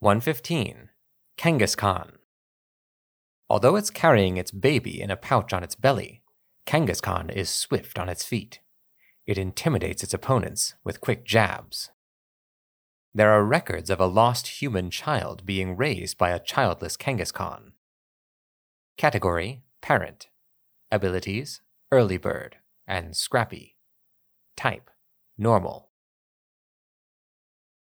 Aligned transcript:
115. 0.00 0.90
Kangaskhan. 1.38 2.16
Although 3.48 3.76
it's 3.76 3.90
carrying 3.90 4.36
its 4.36 4.50
baby 4.50 5.00
in 5.00 5.10
a 5.10 5.16
pouch 5.16 5.52
on 5.52 5.62
its 5.62 5.74
belly, 5.74 6.22
Kangaskhan 6.66 7.30
is 7.30 7.48
swift 7.48 7.98
on 7.98 8.08
its 8.08 8.24
feet. 8.24 8.60
It 9.26 9.38
intimidates 9.38 10.02
its 10.02 10.12
opponents 10.12 10.74
with 10.84 11.00
quick 11.00 11.24
jabs. 11.24 11.90
There 13.14 13.30
are 13.30 13.44
records 13.44 13.88
of 13.88 14.00
a 14.00 14.06
lost 14.06 14.60
human 14.60 14.90
child 14.90 15.46
being 15.46 15.76
raised 15.76 16.18
by 16.18 16.30
a 16.30 16.40
childless 16.40 16.96
Kangaskhan. 16.96 17.72
Category 18.98 19.62
Parent. 19.80 20.28
Abilities 20.90 21.60
Early 21.92 22.16
Bird 22.16 22.56
and 22.86 23.16
Scrappy. 23.16 23.76
Type 24.56 24.90
Normal. 25.38 25.90